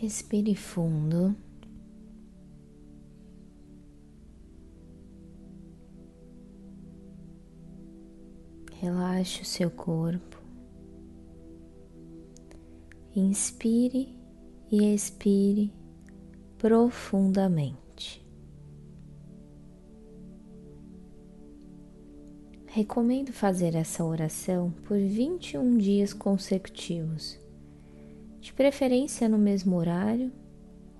[0.00, 1.34] Respire fundo.
[8.80, 10.40] Relaxe o seu corpo.
[13.16, 14.16] Inspire
[14.70, 15.72] e expire
[16.58, 18.24] profundamente.
[22.66, 27.36] Recomendo fazer essa oração por 21 dias consecutivos,
[28.40, 30.32] de preferência no mesmo horário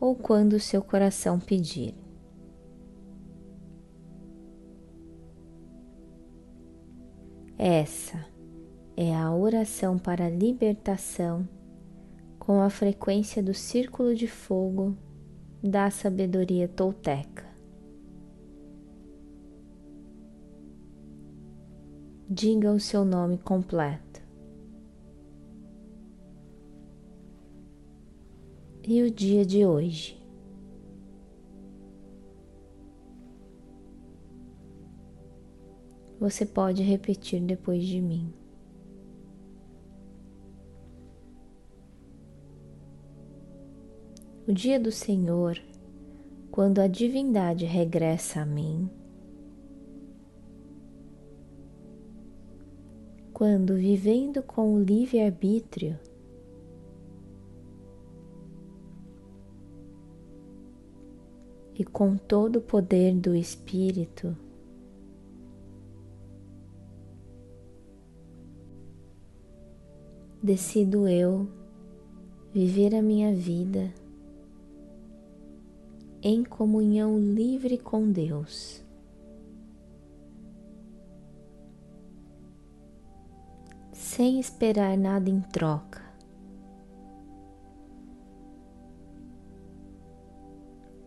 [0.00, 1.94] ou quando seu coração pedir.
[7.56, 8.24] Essa
[8.96, 11.48] é a oração para a libertação
[12.38, 14.96] com a frequência do círculo de fogo
[15.62, 17.48] da sabedoria tolteca.
[22.28, 24.07] diga o seu nome completo.
[28.90, 30.18] E o dia de hoje.
[36.18, 38.32] Você pode repetir depois de mim.
[44.46, 45.62] O dia do Senhor,
[46.50, 48.88] quando a divindade regressa a mim,
[53.34, 55.98] quando vivendo com o livre-arbítrio,
[61.78, 64.36] e com todo o poder do Espírito,
[70.42, 71.48] decido eu
[72.52, 73.92] viver a minha vida
[76.22, 78.86] em comunhão livre com Deus.
[84.18, 86.07] sem esperar nada em troca.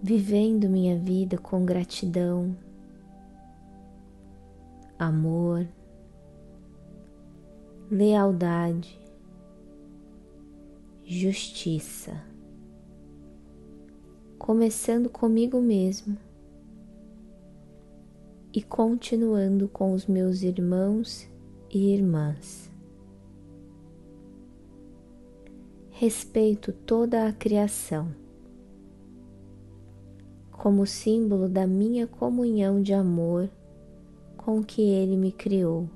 [0.00, 2.56] Vivendo minha vida com gratidão,
[4.98, 5.66] amor,
[7.90, 8.98] lealdade,
[11.04, 12.22] justiça,
[14.38, 16.16] começando comigo mesmo
[18.54, 21.28] e continuando com os meus irmãos
[21.70, 22.68] e irmãs.
[25.98, 28.27] respeito toda a criação
[30.58, 33.48] como símbolo da minha comunhão de amor
[34.36, 35.88] com que Ele me criou,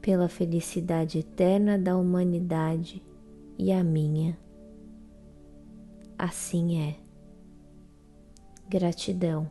[0.00, 3.02] pela felicidade eterna da humanidade
[3.58, 4.38] e a minha.
[6.18, 6.96] Assim é.
[8.66, 9.50] Gratidão.